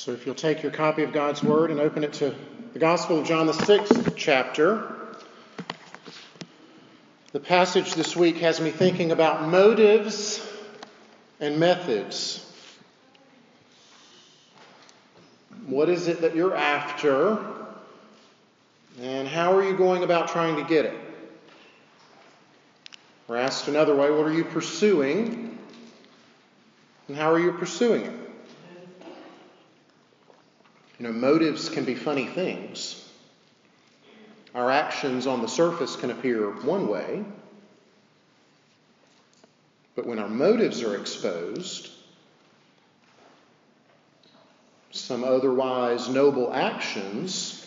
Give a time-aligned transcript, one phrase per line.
[0.00, 2.34] So if you'll take your copy of God's Word and open it to
[2.72, 4.90] the Gospel of John, the sixth chapter.
[7.32, 10.42] The passage this week has me thinking about motives
[11.38, 12.50] and methods.
[15.66, 17.36] What is it that you're after?
[19.02, 20.98] And how are you going about trying to get it?
[23.28, 25.58] Or asked another way, what are you pursuing?
[27.06, 28.29] And how are you pursuing it?
[31.00, 33.08] You know, motives can be funny things.
[34.54, 37.24] Our actions on the surface can appear one way,
[39.96, 41.88] but when our motives are exposed,
[44.90, 47.66] some otherwise noble actions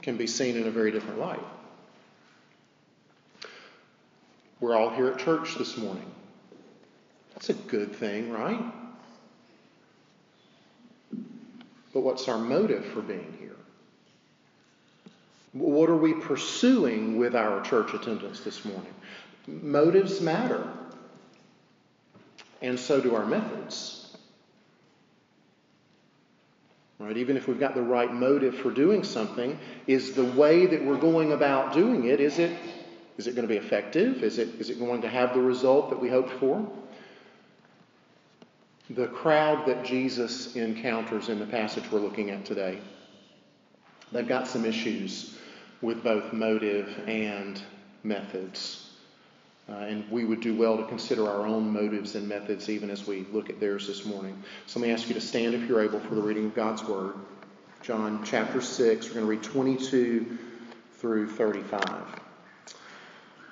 [0.00, 1.42] can be seen in a very different light.
[4.60, 6.08] We're all here at church this morning.
[7.32, 8.62] That's a good thing, right?
[11.92, 13.56] But what's our motive for being here?
[15.52, 18.94] What are we pursuing with our church attendance this morning?
[19.46, 20.68] Motives matter,
[22.62, 24.16] and so do our methods.
[27.00, 27.16] Right?
[27.16, 30.98] Even if we've got the right motive for doing something, is the way that we're
[30.98, 32.56] going about doing it, is it,
[33.16, 34.22] is it going to be effective?
[34.22, 36.70] Is it, is it going to have the result that we hoped for?
[38.90, 42.80] The crowd that Jesus encounters in the passage we're looking at today,
[44.10, 45.38] they've got some issues
[45.80, 47.62] with both motive and
[48.02, 48.90] methods.
[49.68, 53.06] Uh, and we would do well to consider our own motives and methods even as
[53.06, 54.36] we look at theirs this morning.
[54.66, 56.82] So let me ask you to stand if you're able for the reading of God's
[56.82, 57.14] Word.
[57.82, 60.38] John chapter 6, we're going to read 22
[60.94, 62.29] through 35.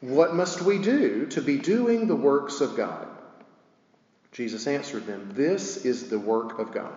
[0.00, 3.06] what must we do to be doing the works of God?
[4.32, 6.96] Jesus answered them, This is the work of God,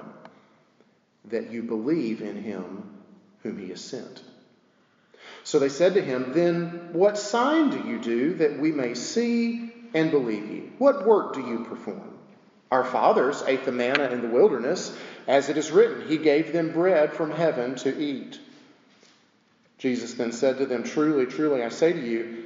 [1.25, 2.83] that you believe in him
[3.41, 4.21] whom he has sent.
[5.43, 9.73] So they said to him, Then what sign do you do that we may see
[9.93, 10.71] and believe you?
[10.77, 12.09] What work do you perform?
[12.71, 14.97] Our fathers ate the manna in the wilderness,
[15.27, 18.39] as it is written, He gave them bread from heaven to eat.
[19.77, 22.45] Jesus then said to them, Truly, truly, I say to you,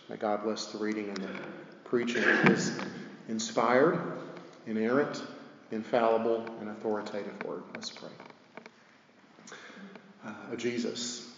[0.09, 1.29] May God bless the reading and the
[1.85, 2.77] preaching of His
[3.29, 3.99] inspired,
[4.67, 5.23] inerrant,
[5.71, 7.63] infallible, and authoritative word.
[7.73, 8.09] Let's pray.
[10.25, 11.33] Uh, Jesus,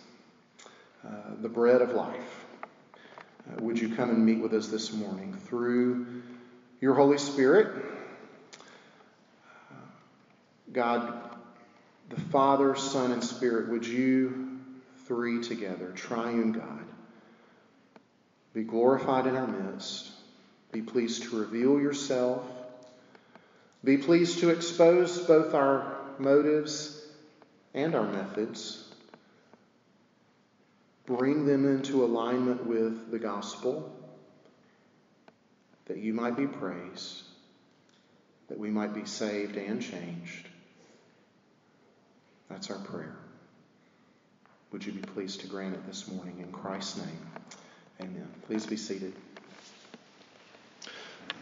[1.06, 1.10] uh,
[1.42, 6.24] the bread of life, uh, would you come and meet with us this morning through
[6.82, 7.86] your Holy Spirit?
[9.72, 9.76] Uh,
[10.72, 11.14] God,
[12.10, 14.60] the Father, Son, and Spirit, would you
[15.06, 16.86] three together, triune God,
[18.54, 20.12] be glorified in our midst.
[20.72, 22.44] Be pleased to reveal yourself.
[23.84, 27.02] Be pleased to expose both our motives
[27.74, 28.88] and our methods.
[31.06, 33.92] Bring them into alignment with the gospel
[35.86, 37.24] that you might be praised,
[38.48, 40.48] that we might be saved and changed.
[42.50, 43.16] That's our prayer.
[44.72, 47.28] Would you be pleased to grant it this morning in Christ's name?
[48.02, 48.28] Amen.
[48.48, 49.14] Please be seated.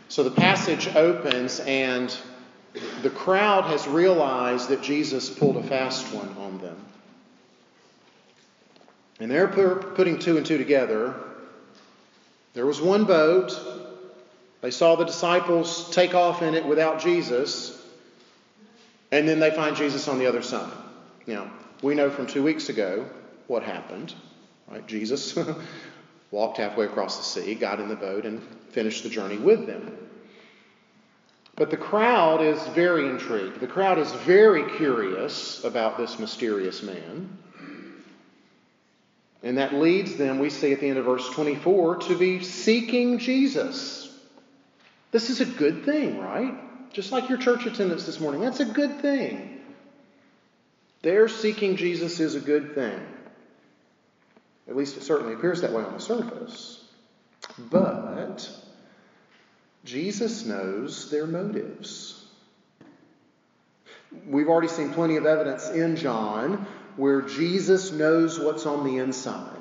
[0.10, 2.16] So the passage opens, and
[3.02, 6.78] the crowd has realized that Jesus pulled a fast one on them.
[9.20, 11.16] And they're putting two and two together
[12.54, 13.58] There was one boat.
[14.62, 17.82] They saw the disciples take off in it without Jesus,
[19.12, 20.72] and then they find Jesus on the other side.
[21.28, 21.52] Now,
[21.82, 23.06] we know from two weeks ago
[23.48, 24.14] what happened.
[24.68, 24.86] Right?
[24.86, 25.38] Jesus
[26.32, 28.42] walked halfway across the sea, got in the boat, and
[28.72, 29.98] finished the journey with them.
[31.56, 33.60] But the crowd is very intrigued.
[33.60, 37.38] The crowd is very curious about this mysterious man.
[39.44, 43.18] And that leads them, we see at the end of verse 24, to be seeking
[43.18, 44.08] Jesus.
[45.12, 46.54] This is a good thing, right?
[46.94, 48.42] Just like your church attendance this morning.
[48.42, 49.60] That's a good thing.
[51.02, 53.00] Their seeking Jesus is a good thing.
[54.72, 56.82] At least it certainly appears that way on the surface.
[57.70, 58.50] But
[59.84, 62.26] Jesus knows their motives.
[64.26, 66.66] We've already seen plenty of evidence in John
[66.96, 69.60] where Jesus knows what's on the inside.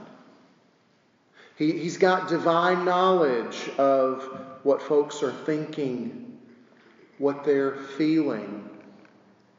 [1.56, 4.22] He, he's got divine knowledge of
[4.62, 6.38] what folks are thinking,
[7.18, 8.70] what they're feeling,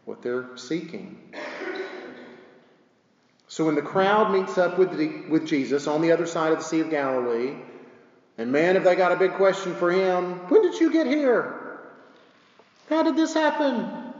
[0.06, 1.20] what they're seeking.
[3.62, 6.58] So when the crowd meets up with, the, with Jesus on the other side of
[6.58, 7.54] the Sea of Galilee,
[8.40, 10.50] and man, have they got a big question for him.
[10.50, 11.80] When did you get here?
[12.90, 14.16] How did this happen?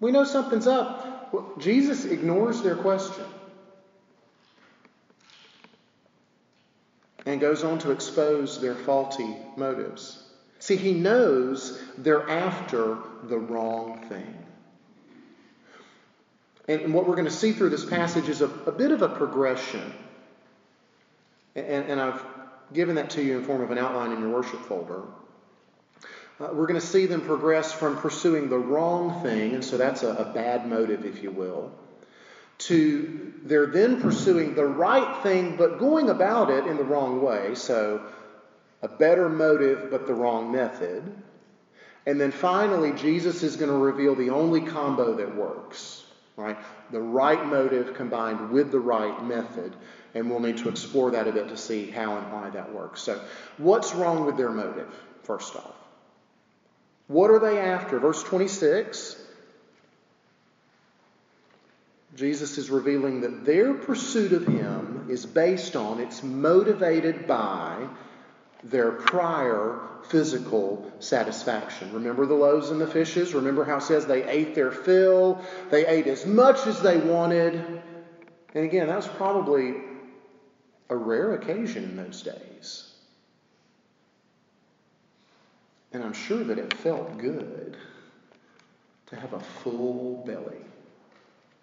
[0.00, 1.34] We know something's up.
[1.34, 3.26] Well, Jesus ignores their question
[7.26, 10.22] and goes on to expose their faulty motives.
[10.60, 14.45] See, he knows they're after the wrong thing.
[16.68, 19.08] And what we're going to see through this passage is a, a bit of a
[19.08, 19.92] progression.
[21.54, 22.24] And, and I've
[22.72, 25.02] given that to you in form of an outline in your worship folder.
[26.38, 30.02] Uh, we're going to see them progress from pursuing the wrong thing, and so that's
[30.02, 31.72] a, a bad motive, if you will,
[32.58, 37.54] to they're then pursuing the right thing, but going about it in the wrong way.
[37.54, 38.02] So
[38.82, 41.10] a better motive, but the wrong method.
[42.04, 45.95] And then finally, Jesus is going to reveal the only combo that works,
[46.36, 46.56] right?
[46.90, 49.74] The right motive combined with the right method
[50.14, 53.02] and we'll need to explore that a bit to see how and why that works.
[53.02, 53.20] So,
[53.58, 54.88] what's wrong with their motive,
[55.24, 55.74] first off?
[57.06, 57.98] What are they after?
[57.98, 59.22] Verse 26
[62.14, 67.86] Jesus is revealing that their pursuit of Him is based on, it's motivated by
[68.62, 71.92] their prior physical satisfaction.
[71.92, 73.34] Remember the loaves and the fishes?
[73.34, 75.42] Remember how it says they ate their fill?
[75.70, 77.54] They ate as much as they wanted.
[78.54, 79.74] And again, that was probably
[80.88, 82.92] a rare occasion in those days.
[85.92, 87.76] And I'm sure that it felt good
[89.06, 90.58] to have a full belly.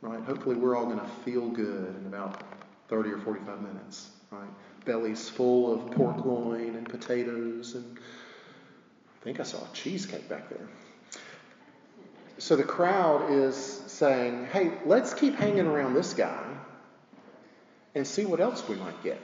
[0.02, 0.22] Right?
[0.24, 2.44] Hopefully, we're all going to feel good in about
[2.90, 4.10] 30 or 45 minutes.
[4.32, 4.50] Right?
[4.86, 10.50] Bellies full of pork loin and potatoes, and I think I saw a cheesecake back
[10.50, 10.68] there.
[12.38, 16.44] So the crowd is saying, hey, let's keep hanging around this guy
[17.96, 19.22] and see what else we might get.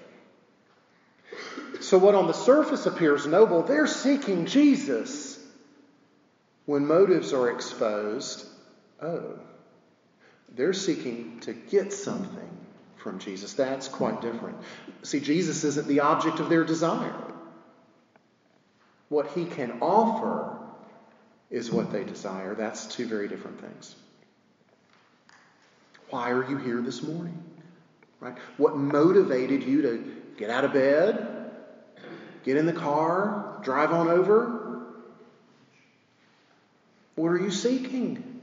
[1.82, 5.38] So, what on the surface appears noble, they're seeking Jesus.
[6.66, 8.46] When motives are exposed,
[9.02, 9.40] oh,
[10.50, 12.59] they're seeking to get something
[13.00, 13.54] from Jesus.
[13.54, 14.58] That's quite different.
[15.04, 17.16] See, Jesus isn't the object of their desire.
[19.10, 20.58] What he can offer
[21.50, 22.54] is what they desire.
[22.56, 23.96] That's two very different things.
[26.10, 27.44] Why are you here this morning?
[28.20, 28.36] Right?
[28.58, 31.52] What motivated you to get out of bed,
[32.44, 34.86] get in the car, drive on over?
[37.16, 38.42] What are you seeking?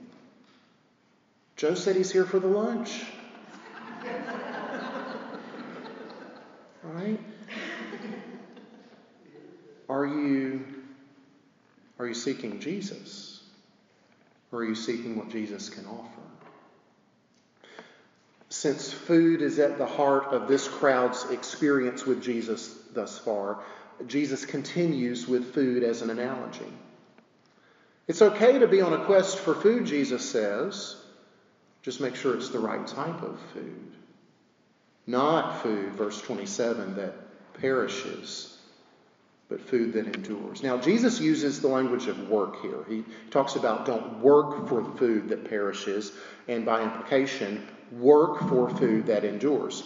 [1.57, 3.05] Joe said he's here for the lunch.
[6.97, 7.21] Right?
[9.89, 10.65] Are you
[11.99, 13.43] are you seeking Jesus?
[14.53, 16.21] Or are you seeking what Jesus can offer?
[18.49, 23.59] Since food is at the heart of this crowd's experience with Jesus thus far,
[24.07, 26.73] Jesus continues with food as an analogy.
[28.07, 30.97] It's okay to be on a quest for food, Jesus says.
[31.83, 33.96] Just make sure it's the right type of food.
[35.07, 37.15] Not food, verse 27, that
[37.55, 38.59] perishes,
[39.49, 40.63] but food that endures.
[40.63, 42.85] Now, Jesus uses the language of work here.
[42.89, 46.13] He talks about don't work for food that perishes,
[46.49, 49.85] and by implication, work for food that endures.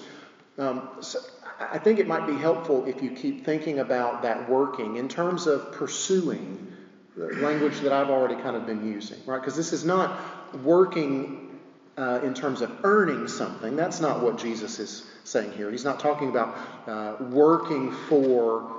[0.57, 1.21] Um, so
[1.61, 5.47] I think it might be helpful if you keep thinking about that working in terms
[5.47, 6.73] of pursuing
[7.17, 9.39] the language that I've already kind of been using, right?
[9.39, 10.19] Because this is not
[10.65, 11.50] working
[11.97, 13.76] uh, in terms of earning something.
[13.76, 15.70] That's not what Jesus is saying here.
[15.70, 16.56] He's not talking about
[16.87, 18.73] uh, working for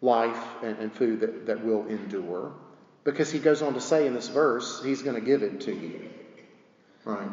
[0.00, 2.52] life and, and food that, that will endure.
[3.04, 5.72] Because he goes on to say in this verse, he's going to give it to
[5.72, 6.08] you.
[7.04, 7.28] Right?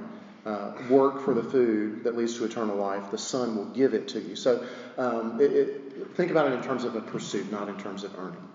[0.46, 3.12] Uh, work for the food that leads to eternal life.
[3.12, 4.36] The Son will give it to you.
[4.36, 4.66] So
[4.98, 8.18] um, it, it, think about it in terms of a pursuit, not in terms of
[8.18, 8.48] earning.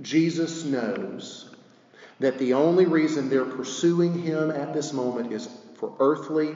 [0.00, 1.49] Jesus knows
[2.20, 6.54] that the only reason they're pursuing him at this moment is for earthly,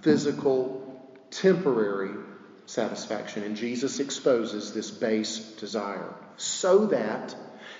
[0.00, 0.80] physical,
[1.30, 2.14] temporary
[2.64, 3.42] satisfaction.
[3.42, 7.36] And Jesus exposes this base desire so that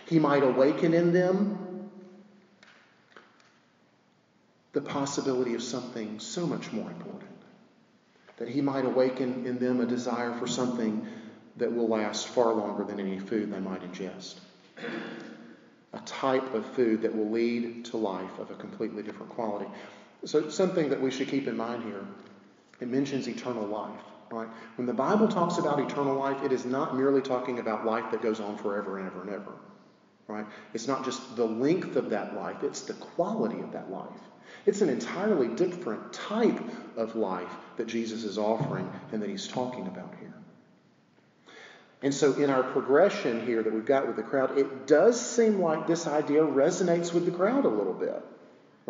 [0.06, 1.90] he might awaken in them
[4.72, 7.30] the possibility of something so much more important.
[8.36, 11.06] That he might awaken in them a desire for something
[11.56, 14.34] that will last far longer than any food they might ingest.
[15.92, 19.66] A type of food that will lead to life of a completely different quality.
[20.24, 22.04] So, something that we should keep in mind here
[22.80, 24.00] it mentions eternal life.
[24.30, 24.48] Right?
[24.76, 28.22] When the Bible talks about eternal life, it is not merely talking about life that
[28.22, 29.52] goes on forever and ever and ever.
[30.28, 30.46] Right?
[30.72, 34.08] It's not just the length of that life, it's the quality of that life.
[34.66, 36.60] It's an entirely different type
[36.96, 40.34] of life that Jesus is offering and that he's talking about here.
[42.02, 45.60] And so, in our progression here that we've got with the crowd, it does seem
[45.60, 48.22] like this idea resonates with the crowd a little bit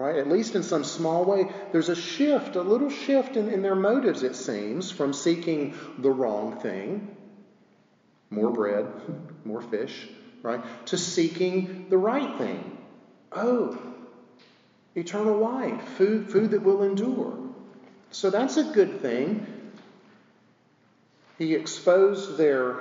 [0.01, 0.17] right?
[0.17, 3.75] At least in some small way, there's a shift, a little shift in, in their
[3.75, 7.15] motives, it seems, from seeking the wrong thing,
[8.31, 8.87] more bread,
[9.45, 10.09] more fish,
[10.43, 12.79] right, to seeking the right thing.
[13.31, 13.79] Oh,
[14.95, 17.39] eternal life, food, food that will endure.
[18.11, 19.47] So that's a good thing.
[21.39, 22.75] He exposed their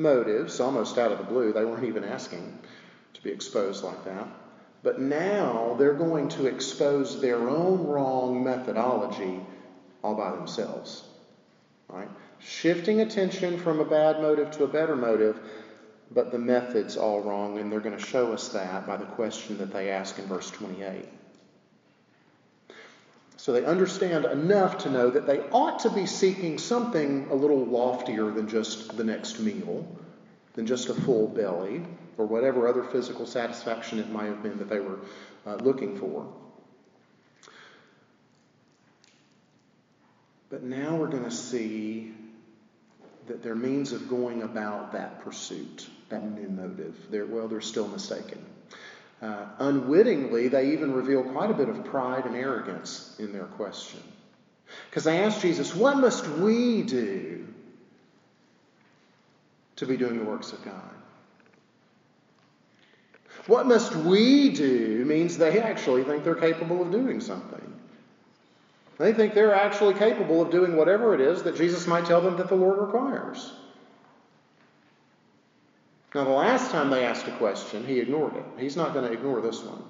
[0.00, 1.52] motives almost out of the blue.
[1.52, 2.58] They weren't even asking
[3.14, 4.28] to be exposed like that.
[4.82, 9.40] But now they're going to expose their own wrong methodology
[10.02, 11.04] all by themselves.
[11.88, 12.08] Right?
[12.38, 15.38] Shifting attention from a bad motive to a better motive,
[16.10, 19.58] but the method's all wrong, and they're going to show us that by the question
[19.58, 21.04] that they ask in verse 28.
[23.40, 27.64] So they understand enough to know that they ought to be seeking something a little
[27.64, 29.88] loftier than just the next meal,
[30.52, 31.82] than just a full belly,
[32.18, 34.98] or whatever other physical satisfaction it might have been that they were
[35.46, 36.30] uh, looking for.
[40.50, 42.12] But now we're going to see
[43.26, 47.88] that their means of going about that pursuit, that new motive, they're, well, they're still
[47.88, 48.44] mistaken.
[49.22, 54.00] Uh, unwittingly, they even reveal quite a bit of pride and arrogance in their question.
[54.88, 57.46] Because they ask Jesus, What must we do
[59.76, 60.90] to be doing the works of God?
[63.46, 67.60] What must we do means they actually think they're capable of doing something.
[68.98, 72.36] They think they're actually capable of doing whatever it is that Jesus might tell them
[72.36, 73.52] that the Lord requires.
[76.14, 78.44] Now, the last time they asked a question, he ignored it.
[78.58, 79.82] He's not going to ignore this one.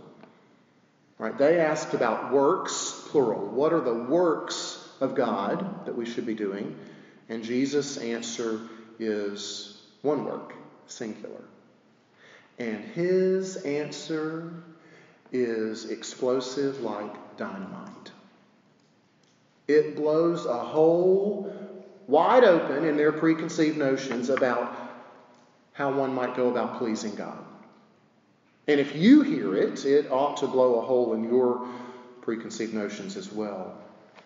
[1.18, 1.36] Right?
[1.36, 3.46] They asked about works, plural.
[3.46, 6.76] What are the works of God that we should be doing?
[7.28, 8.60] And Jesus' answer
[8.98, 10.54] is one work,
[10.86, 11.42] singular.
[12.58, 14.52] And his answer
[15.32, 18.10] is explosive like dynamite.
[19.68, 21.54] It blows a hole
[22.06, 24.89] wide open in their preconceived notions about
[25.80, 27.42] how one might go about pleasing God.
[28.68, 31.66] And if you hear it, it ought to blow a hole in your
[32.20, 33.78] preconceived notions as well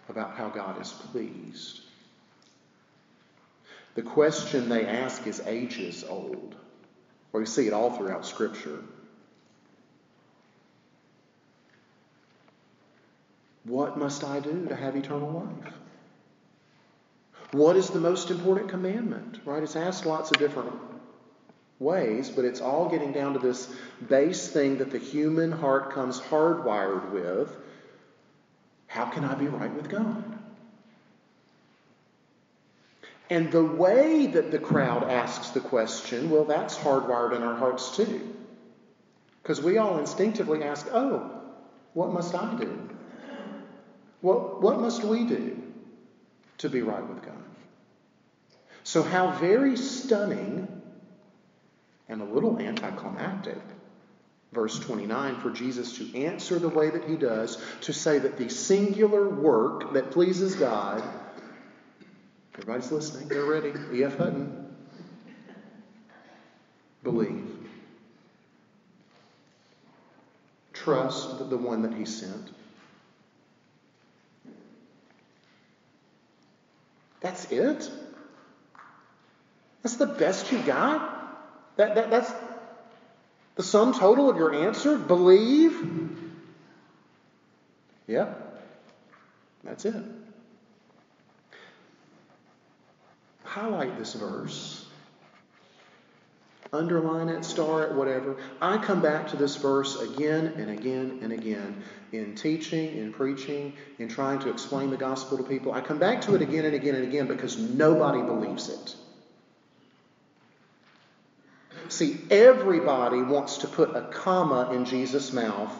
[0.08, 1.82] about how God is pleased.
[3.94, 6.56] The question they ask is ages old.
[7.32, 8.80] Or we see it all throughout Scripture.
[13.62, 15.30] What must I do to have eternal
[15.62, 15.73] life?
[17.52, 19.38] What is the most important commandment?
[19.44, 19.62] Right?
[19.62, 20.73] It's asked lots of different
[21.84, 23.72] ways, but it's all getting down to this
[24.08, 27.54] base thing that the human heart comes hardwired with.
[28.86, 30.24] How can I be right with God?
[33.30, 37.96] And the way that the crowd asks the question, well, that's hardwired in our hearts
[37.96, 38.34] too.
[39.42, 41.30] Because we all instinctively ask, oh,
[41.92, 42.88] what must I do?
[44.20, 45.62] What, what must we do
[46.58, 47.34] to be right with God?
[48.84, 50.74] So, how very stunning
[52.08, 53.61] and a little anticlimactic,
[54.52, 58.49] verse 29, for Jesus to answer the way that he does, to say that the
[58.49, 61.02] singular work that pleases God
[62.54, 63.28] Everybody's listening.
[63.28, 63.73] They're ready.
[63.92, 64.16] E.F.
[64.16, 64.66] Hutton.
[67.02, 67.50] Believe.
[70.73, 72.50] Trust the one that he sent.
[77.20, 77.90] That's it?
[79.82, 81.13] That's the best you got?
[81.76, 82.33] That, that, that's
[83.57, 84.97] the sum total of your answer?
[84.97, 86.11] Believe?
[88.07, 88.35] Yeah,
[89.62, 89.95] that's it.
[93.45, 94.87] Highlight this verse.
[96.73, 98.37] Underline it, star it, whatever.
[98.61, 103.75] I come back to this verse again and again and again in teaching, in preaching,
[104.00, 105.73] in trying to explain the gospel to people.
[105.73, 108.97] I come back to it again and again and again because nobody believes it.
[111.88, 115.72] See, everybody wants to put a comma in Jesus' mouth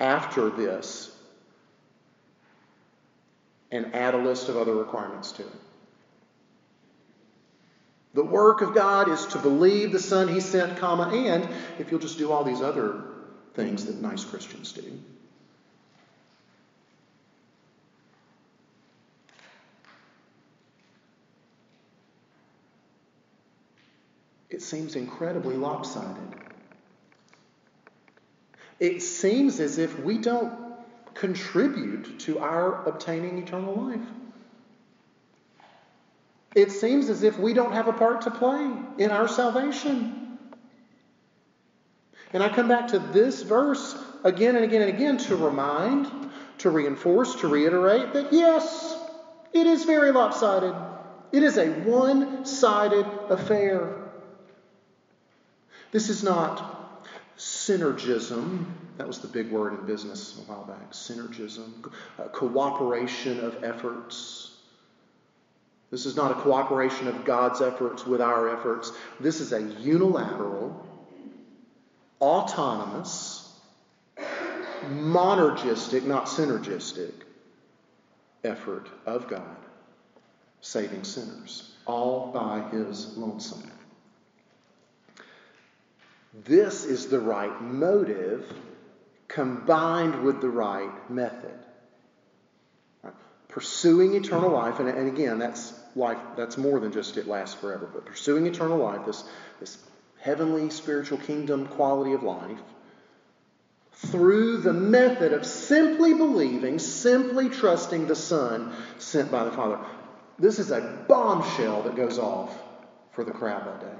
[0.00, 1.10] after this
[3.70, 5.52] and add a list of other requirements to it.
[8.14, 11.48] The work of God is to believe the Son He sent, comma, and
[11.78, 13.02] if you'll just do all these other
[13.54, 15.00] things that nice Christians do.
[24.64, 26.34] Seems incredibly lopsided.
[28.80, 30.52] It seems as if we don't
[31.14, 34.06] contribute to our obtaining eternal life.
[36.54, 40.38] It seems as if we don't have a part to play in our salvation.
[42.32, 46.08] And I come back to this verse again and again and again to remind,
[46.58, 48.96] to reinforce, to reiterate that yes,
[49.52, 50.74] it is very lopsided.
[51.32, 54.03] It is a one sided affair.
[55.94, 57.06] This is not
[57.38, 58.64] synergism.
[58.98, 64.56] That was the big word in business a while back synergism, uh, cooperation of efforts.
[65.92, 68.90] This is not a cooperation of God's efforts with our efforts.
[69.20, 70.84] This is a unilateral,
[72.20, 73.56] autonomous,
[74.88, 77.12] monergistic, not synergistic,
[78.42, 79.56] effort of God
[80.60, 83.70] saving sinners, all by his lonesome.
[86.42, 88.52] This is the right motive
[89.28, 91.58] combined with the right method.
[93.48, 97.88] Pursuing eternal life, and, and again, that's life, that's more than just it lasts forever,
[97.92, 99.22] but pursuing eternal life, this,
[99.60, 99.78] this
[100.18, 102.58] heavenly spiritual kingdom quality of life,
[103.92, 109.78] through the method of simply believing, simply trusting the Son sent by the Father.
[110.36, 112.52] This is a bombshell that goes off
[113.12, 113.98] for the crowd that day.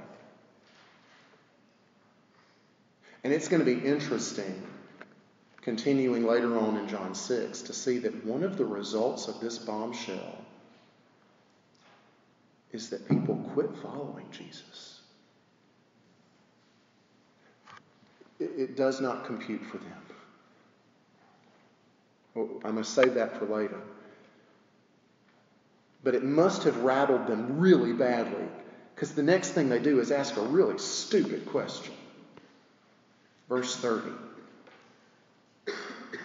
[3.25, 4.61] And it's going to be interesting,
[5.63, 9.57] continuing later on in John 6, to see that one of the results of this
[9.57, 10.37] bombshell
[12.71, 15.01] is that people quit following Jesus.
[18.39, 20.03] It, it does not compute for them.
[22.63, 23.81] I'm going to save that for later.
[26.03, 28.45] But it must have rattled them really badly
[28.93, 31.95] because the next thing they do is ask a really stupid question.
[33.49, 34.11] Verse 30.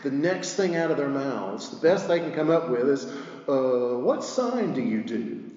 [0.03, 3.05] The next thing out of their mouths, the best they can come up with is,
[3.49, 5.51] uh, What sign do you do?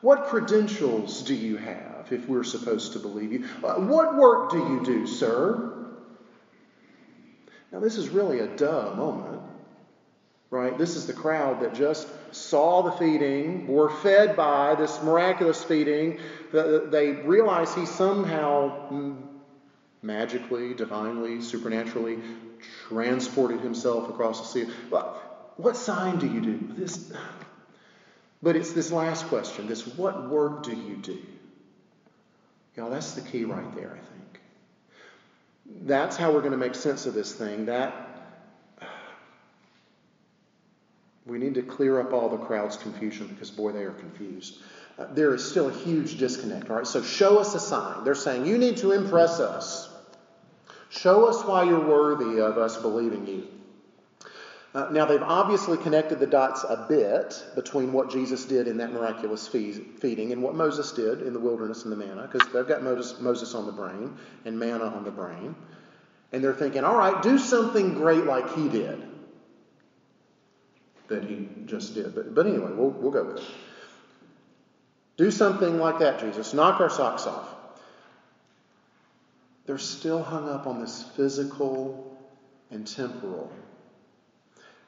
[0.00, 3.48] What credentials do you have if we're supposed to believe you?
[3.64, 5.74] Uh, what work do you do, sir?
[7.72, 9.42] Now, this is really a duh moment,
[10.50, 10.76] right?
[10.78, 16.18] This is the crowd that just saw the feeding, were fed by this miraculous feeding.
[16.52, 19.16] They realize he somehow mm,
[20.02, 22.18] magically, divinely, supernaturally
[22.88, 24.72] transported himself across the sea.
[25.56, 26.60] What sign do you do?
[26.76, 27.12] This
[28.40, 31.18] but it's this last question this what work do you do?
[32.76, 34.40] Y'all, that's the key right there, I think.
[35.84, 37.66] That's how we're going to make sense of this thing.
[37.66, 38.07] That
[41.28, 44.58] we need to clear up all the crowd's confusion because, boy, they are confused.
[44.98, 46.86] Uh, there is still a huge disconnect, all right?
[46.86, 48.02] So, show us a sign.
[48.02, 49.88] They're saying, You need to impress us.
[50.88, 53.46] Show us why you're worthy of us believing you.
[54.74, 58.92] Uh, now, they've obviously connected the dots a bit between what Jesus did in that
[58.92, 62.82] miraculous feeding and what Moses did in the wilderness and the manna, because they've got
[62.82, 65.54] Moses, Moses on the brain and manna on the brain.
[66.32, 69.07] And they're thinking, all right, do something great like he did.
[71.08, 72.14] That he just did.
[72.14, 73.44] But, but anyway, we'll, we'll go with it.
[75.16, 76.54] Do something like that, Jesus.
[76.54, 77.48] Knock our socks off.
[79.66, 82.16] They're still hung up on this physical
[82.70, 83.50] and temporal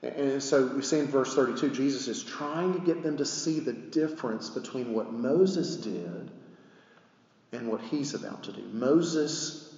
[0.03, 3.61] and so we see in verse 32, Jesus is trying to get them to see
[3.61, 6.31] the difference between what Moses did
[7.53, 8.63] and what he's about to do.
[8.73, 9.70] Moses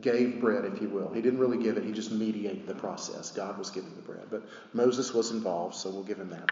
[0.00, 1.12] gave bread, if you will.
[1.12, 3.30] He didn't really give it, he just mediated the process.
[3.30, 4.26] God was giving the bread.
[4.30, 6.50] But Moses was involved, so we'll give him that.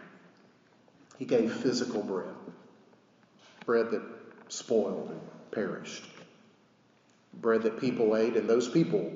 [1.18, 2.34] He gave physical bread.
[3.64, 4.02] bread that
[4.48, 6.04] spoiled and perished.
[7.34, 9.12] Bread that people ate, and those people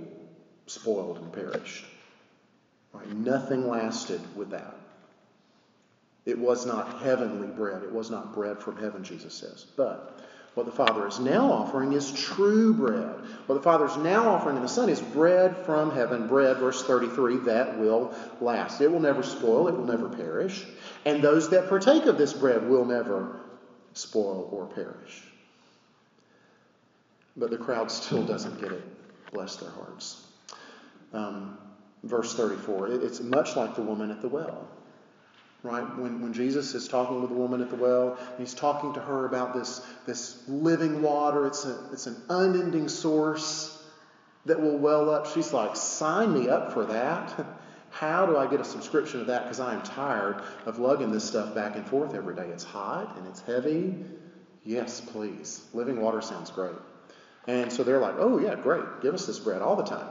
[0.66, 1.84] spoiled and perished.
[2.92, 3.10] Right?
[3.12, 4.76] Nothing lasted with that.
[6.24, 7.82] It was not heavenly bread.
[7.82, 9.66] It was not bread from heaven, Jesus says.
[9.76, 10.20] But
[10.54, 13.14] what the Father is now offering is true bread.
[13.46, 16.84] What the Father is now offering in the Son is bread from heaven, bread, verse
[16.84, 18.80] 33, that will last.
[18.80, 20.64] It will never spoil, it will never perish.
[21.04, 23.40] And those that partake of this bread will never
[23.94, 25.22] spoil or perish.
[27.36, 28.84] But the crowd still doesn't get it.
[29.32, 30.24] Bless their hearts.
[31.12, 31.58] Um,
[32.04, 34.68] verse 34, it's much like the woman at the well
[35.64, 35.98] right?
[35.98, 39.24] When, when Jesus is talking with the woman at the well, he's talking to her
[39.24, 41.46] about this, this living water.
[41.46, 43.82] It's, a, it's an unending source
[44.44, 45.26] that will well up.
[45.26, 47.46] She's like, sign me up for that.
[47.90, 49.44] How do I get a subscription to that?
[49.44, 52.48] Because I am tired of lugging this stuff back and forth every day.
[52.48, 53.94] It's hot and it's heavy.
[54.64, 55.64] Yes, please.
[55.72, 56.74] Living water sounds great.
[57.46, 58.84] And so they're like, oh, yeah, great.
[59.00, 60.08] Give us this bread all the time.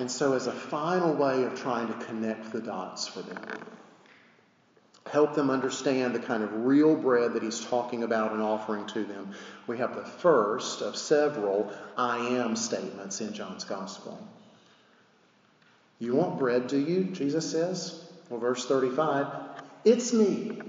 [0.00, 3.44] And so, as a final way of trying to connect the dots for them,
[5.12, 9.04] help them understand the kind of real bread that he's talking about and offering to
[9.04, 9.34] them,
[9.66, 14.18] we have the first of several I am statements in John's Gospel.
[15.98, 17.04] You want bread, do you?
[17.04, 18.02] Jesus says.
[18.30, 19.26] Well, verse 35
[19.84, 20.62] It's me.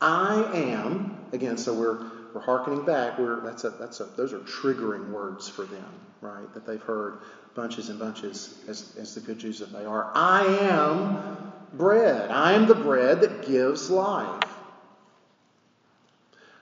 [0.00, 1.18] I am.
[1.32, 3.16] Again, so we're, we're hearkening back.
[3.16, 5.88] We're, that's a, that's a, those are triggering words for them,
[6.20, 6.52] right?
[6.52, 7.18] That they've heard
[7.54, 10.10] bunches and bunches, as, as the good Jews that they are.
[10.14, 12.32] I am bread.
[12.32, 14.42] I am the bread that gives life.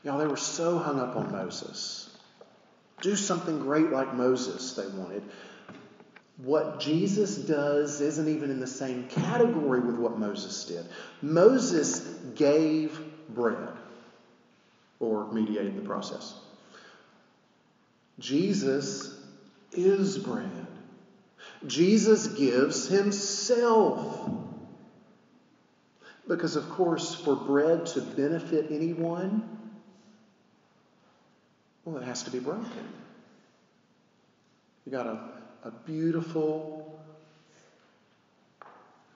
[0.04, 2.14] Y'all, they were so hung up on Moses.
[3.00, 5.22] Do something great like Moses, they wanted.
[6.37, 10.85] What Jesus does isn't even in the same category with what Moses did.
[11.22, 12.00] Moses
[12.35, 13.68] gave bread
[15.02, 16.34] or mediated the process.
[18.18, 19.18] Jesus
[19.72, 20.66] is bread.
[21.66, 24.30] Jesus gives himself.
[26.28, 29.58] Because, of course, for bread to benefit anyone,
[31.84, 32.70] well, it has to be broken.
[34.86, 35.18] You got a,
[35.64, 37.00] a beautiful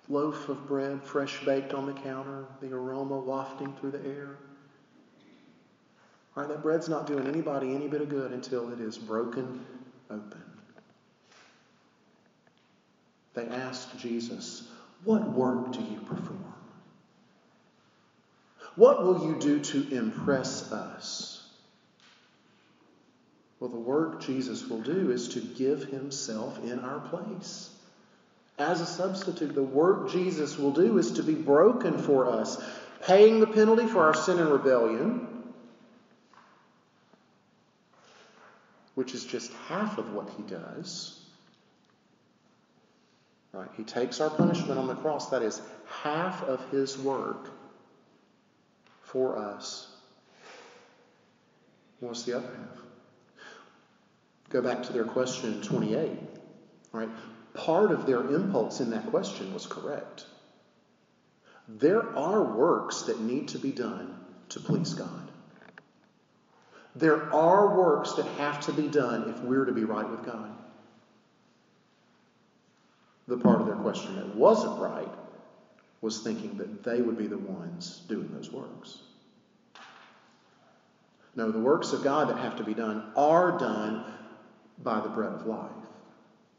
[0.09, 4.37] loaf of bread, fresh baked on the counter, the aroma wafting through the air.
[6.37, 9.65] Right, that bread's not doing anybody any bit of good until it is broken
[10.11, 10.43] open.
[13.33, 14.69] They asked Jesus,
[15.05, 16.45] What work do you perform?
[18.75, 21.43] What will you do to impress us?
[23.59, 27.71] Well, the work Jesus will do is to give himself in our place.
[28.59, 32.63] As a substitute, the work Jesus will do is to be broken for us,
[33.03, 35.36] paying the penalty for our sin and rebellion,
[38.97, 41.21] which is just half of what he does.
[43.53, 43.69] Right?
[43.77, 45.29] He takes our punishment on the cross.
[45.29, 45.61] That is
[46.03, 47.51] half of his work
[49.03, 49.87] for us.
[52.01, 52.83] What's the other half?
[54.49, 56.11] Go back to their question 28.
[56.93, 57.11] Right?
[57.53, 60.25] Part of their impulse in that question was correct.
[61.69, 64.15] There are works that need to be done
[64.51, 65.26] to please God.
[66.97, 70.51] There are works that have to be done if we're to be right with God
[73.29, 75.09] the part of their question that wasn't right
[76.01, 78.99] was thinking that they would be the ones doing those works.
[81.35, 84.05] No, the works of God that have to be done are done
[84.83, 85.71] by the bread of life.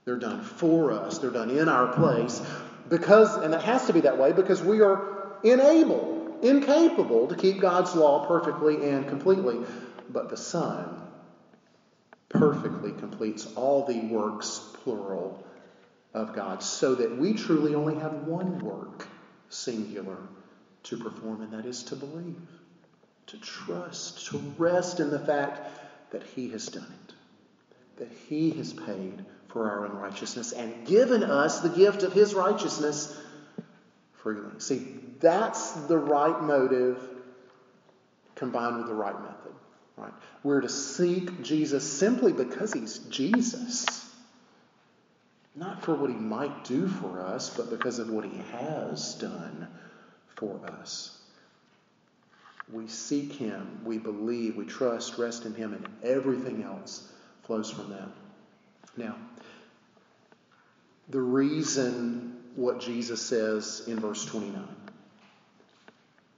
[0.06, 2.42] They're done for us, they're done in our place,
[2.90, 7.60] because, and it has to be that way, because we are unable, incapable to keep
[7.60, 9.58] God's law perfectly and completely.
[10.10, 11.02] But the Son
[12.30, 15.44] perfectly completes all the works, plural,
[16.14, 19.08] of God, so that we truly only have one work,
[19.50, 20.18] singular,
[20.84, 22.42] to perform, and that is to believe,
[23.28, 25.60] to trust, to rest in the fact
[26.12, 27.14] that He has done it,
[27.98, 33.16] that He has paid for our unrighteousness and given us the gift of His righteousness
[34.14, 34.60] freely.
[34.60, 34.88] See,
[35.20, 37.00] that's the right motive
[38.36, 39.54] combined with the right method.
[39.98, 40.14] Right?
[40.44, 44.08] We're to seek Jesus simply because He's Jesus
[45.58, 49.68] not for what he might do for us, but because of what he has done
[50.36, 51.18] for us.
[52.72, 57.12] We seek him, we believe, we trust, rest in him, and everything else
[57.44, 58.10] flows from that.
[58.96, 59.16] Now,
[61.10, 64.68] the reason what Jesus says in verse 29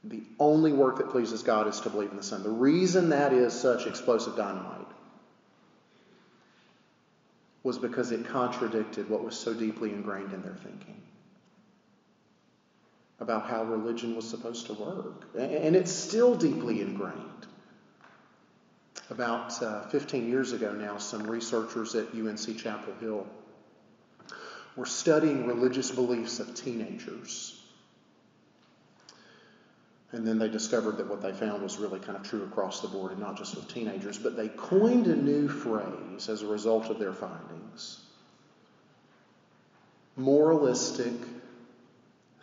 [0.04, 2.44] The only work that pleases God is to believe in the Son.
[2.44, 4.88] The reason that is such explosive dynamite
[7.64, 11.02] was because it contradicted what was so deeply ingrained in their thinking
[13.20, 15.28] about how religion was supposed to work.
[15.38, 17.18] And it's still deeply ingrained.
[19.10, 23.28] About uh, 15 years ago now, some researchers at UNC Chapel Hill
[24.76, 27.59] were studying religious beliefs of teenagers.
[30.12, 32.88] And then they discovered that what they found was really kind of true across the
[32.88, 34.18] board and not just with teenagers.
[34.18, 38.02] But they coined a new phrase as a result of their findings
[40.20, 41.14] moralistic,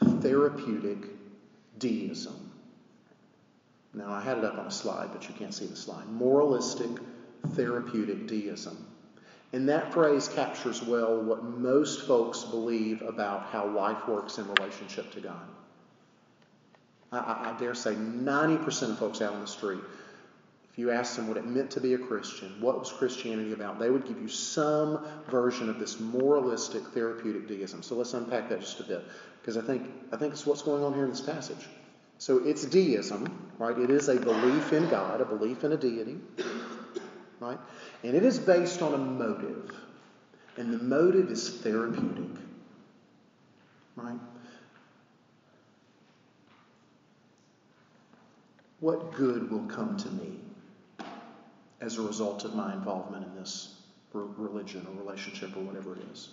[0.02, 1.10] therapeutic
[1.78, 2.50] deism.
[3.92, 6.08] Now, I had it up on a slide, but you can't see the slide.
[6.08, 6.90] Moralistic,
[7.48, 8.86] therapeutic deism.
[9.52, 15.12] And that phrase captures well what most folks believe about how life works in relationship
[15.12, 15.46] to God.
[17.12, 19.80] I, I, dare say 90% of folks out on the street,
[20.70, 23.78] if you asked them what it meant to be a Christian, what was Christianity about,
[23.78, 27.82] they would give you some version of this moralistic therapeutic deism.
[27.82, 29.04] So let's unpack that just a bit,
[29.40, 31.66] because I think I think it's what's going on here in this passage.
[32.18, 33.78] So it's deism, right?
[33.78, 36.18] It is a belief in God, a belief in a deity,
[37.40, 37.58] right?
[38.02, 39.74] And it is based on a motive.
[40.56, 42.40] And the motive is therapeutic,
[43.96, 44.18] right?
[48.80, 50.38] What good will come to me
[51.80, 53.74] as a result of my involvement in this
[54.12, 56.30] religion or relationship or whatever it is?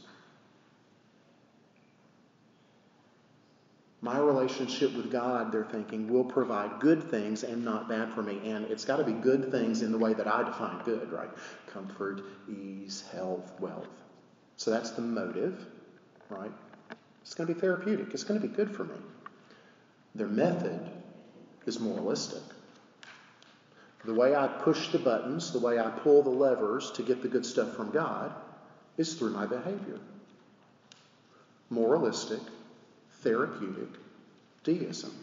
[4.01, 8.37] My relationship with God, they're thinking, will provide good things and not bad for me.
[8.49, 11.29] And it's got to be good things in the way that I define good, right?
[11.67, 13.87] Comfort, ease, health, wealth.
[14.57, 15.65] So that's the motive,
[16.29, 16.51] right?
[17.21, 18.13] It's going to be therapeutic.
[18.13, 18.95] It's going to be good for me.
[20.15, 20.91] Their method
[21.65, 22.41] is moralistic.
[24.05, 27.29] The way I push the buttons, the way I pull the levers to get the
[27.29, 28.33] good stuff from God
[28.97, 29.99] is through my behavior.
[31.69, 32.41] Moralistic,
[33.21, 33.89] therapeutic
[34.63, 35.13] deism.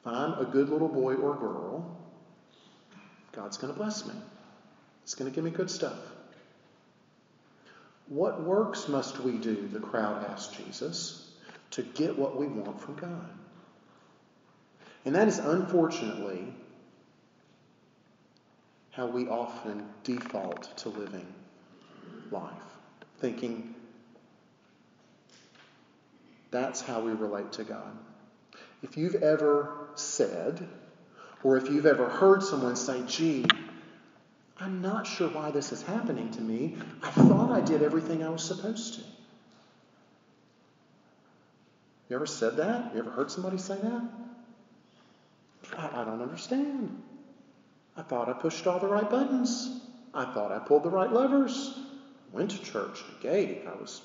[0.00, 1.96] If I'm a good little boy or girl,
[3.32, 4.14] God's going to bless me.
[5.04, 5.98] It's going to give me good stuff.
[8.08, 11.19] What works must we do, the crowd asked Jesus
[11.70, 13.30] to get what we want from God.
[15.04, 16.52] And that is unfortunately
[18.90, 21.26] how we often default to living
[22.30, 22.52] life,
[23.18, 23.74] thinking
[26.50, 27.96] that's how we relate to God.
[28.82, 30.66] If you've ever said,
[31.42, 33.46] or if you've ever heard someone say, gee,
[34.58, 36.76] I'm not sure why this is happening to me.
[37.02, 39.00] I thought I did everything I was supposed to.
[42.10, 42.92] You ever said that?
[42.92, 44.02] You ever heard somebody say that?
[45.78, 47.00] I, I don't understand.
[47.96, 49.80] I thought I pushed all the right buttons.
[50.12, 51.78] I thought I pulled the right levers.
[52.32, 53.02] Went to church.
[53.08, 53.68] I gave.
[53.68, 54.02] I was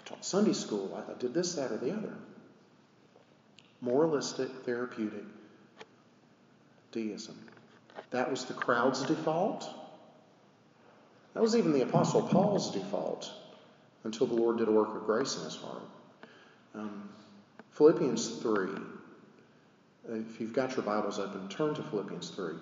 [0.00, 0.92] I taught Sunday school.
[0.96, 2.12] I, I did this, that, or the other.
[3.80, 5.24] Moralistic, therapeutic
[6.90, 7.38] deism.
[8.10, 9.68] That was the crowd's default.
[11.34, 13.30] That was even the Apostle Paul's default
[14.02, 15.82] until the Lord did a work of grace in his heart.
[16.74, 17.08] Um,
[17.72, 18.68] Philippians 3.
[20.08, 22.54] If you've got your Bibles open, turn to Philippians 3.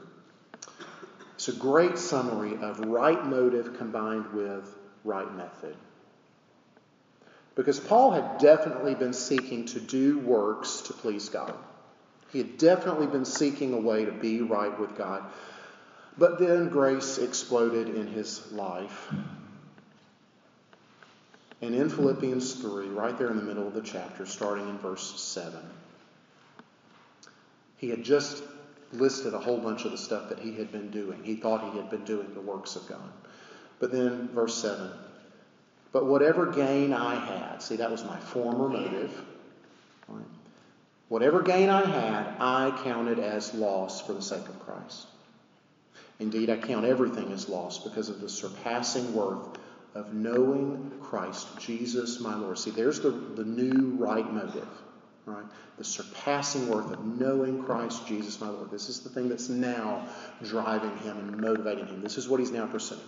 [1.35, 5.77] It's a great summary of right motive combined with right method.
[7.55, 11.55] Because Paul had definitely been seeking to do works to please God.
[12.33, 15.25] He had definitely been seeking a way to be right with God.
[16.17, 19.13] But then grace exploded in his life.
[21.63, 25.21] And in Philippians 3, right there in the middle of the chapter, starting in verse
[25.21, 25.61] 7,
[27.77, 28.43] he had just
[28.93, 31.23] listed a whole bunch of the stuff that he had been doing.
[31.23, 33.09] He thought he had been doing the works of God.
[33.79, 34.91] But then, verse 7
[35.93, 39.25] But whatever gain I had, see, that was my former motive.
[40.09, 40.25] Right?
[41.09, 45.07] Whatever gain I had, I counted as loss for the sake of Christ.
[46.19, 49.59] Indeed, I count everything as loss because of the surpassing worth
[49.95, 52.59] of knowing Christ Jesus my Lord.
[52.59, 54.69] See, there's the, the new right motive,
[55.27, 55.45] right?
[55.79, 58.71] The surpassing worth of knowing Christ Jesus my Lord.
[58.71, 60.07] This is the thing that's now
[60.43, 62.03] driving him and motivating him.
[62.03, 63.01] This is what he's now pursuing.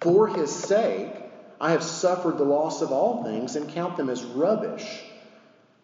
[0.00, 1.12] For his sake,
[1.60, 5.02] I have suffered the loss of all things and count them as rubbish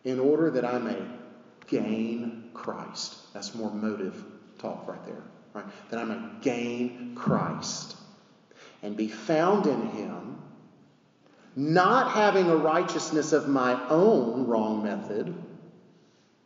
[0.05, 0.99] in order that I may
[1.69, 3.17] gain Christ.
[3.33, 4.23] That's more motive
[4.59, 5.23] talk right there,
[5.55, 5.65] right?
[5.91, 7.97] That I may gain Christ
[8.83, 10.32] and be found in him
[11.55, 15.35] not having a righteousness of my own, wrong method,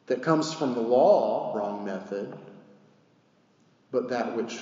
[0.07, 2.37] that comes from the law, wrong method,
[3.91, 4.61] but that which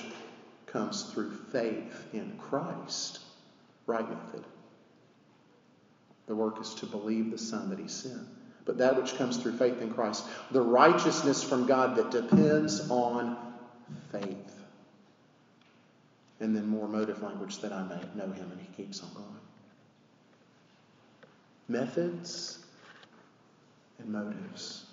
[0.65, 3.19] comes through faith in Christ,
[3.87, 4.43] right method.
[6.27, 8.27] The work is to believe the Son that He sent.
[8.65, 13.37] But that which comes through faith in Christ, the righteousness from God that depends on
[14.11, 14.59] faith.
[16.39, 19.44] And then more motive language that I may know Him, and He keeps on going.
[21.67, 22.59] Methods
[23.99, 24.85] and motives.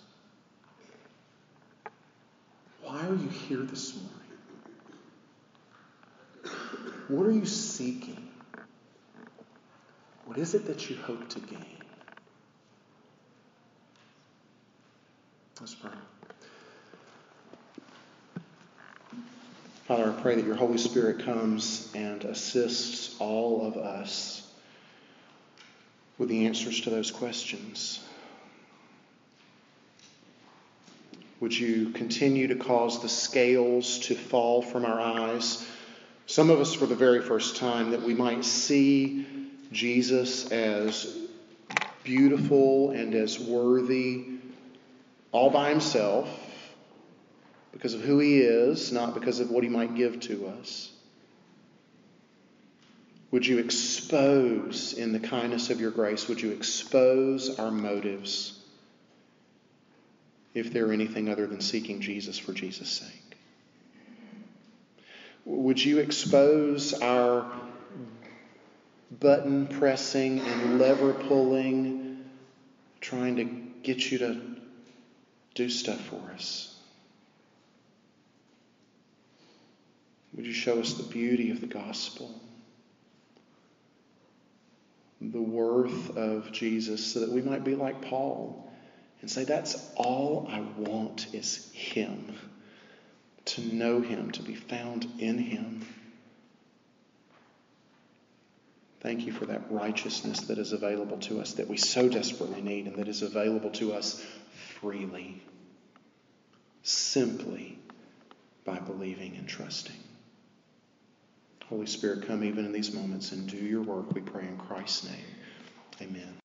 [2.82, 4.10] Why are you here this morning?
[7.08, 8.28] What are you seeking?
[10.24, 11.66] What is it that you hope to gain?
[15.60, 15.90] Let's pray.
[19.86, 24.41] Father, I pray that your Holy Spirit comes and assists all of us
[26.22, 27.98] with the answers to those questions.
[31.40, 35.66] Would you continue to cause the scales to fall from our eyes?
[36.26, 39.26] Some of us for the very first time, that we might see
[39.72, 41.12] Jesus as
[42.04, 44.24] beautiful and as worthy
[45.32, 46.28] all by himself
[47.72, 50.91] because of who he is, not because of what he might give to us.
[53.32, 58.60] Would you expose, in the kindness of your grace, would you expose our motives
[60.52, 63.36] if they're anything other than seeking Jesus for Jesus' sake?
[65.46, 67.50] Would you expose our
[69.18, 72.22] button pressing and lever pulling,
[73.00, 73.44] trying to
[73.82, 74.40] get you to
[75.54, 76.76] do stuff for us?
[80.34, 82.38] Would you show us the beauty of the gospel,
[85.30, 88.70] the worth of Jesus, so that we might be like Paul
[89.20, 92.34] and say, That's all I want is Him,
[93.46, 95.86] to know Him, to be found in Him.
[99.00, 102.86] Thank you for that righteousness that is available to us, that we so desperately need,
[102.86, 104.24] and that is available to us
[104.80, 105.42] freely,
[106.82, 107.78] simply
[108.64, 109.96] by believing and trusting.
[111.72, 115.04] Holy Spirit, come even in these moments and do your work, we pray in Christ's
[115.04, 115.24] name.
[116.02, 116.38] Amen.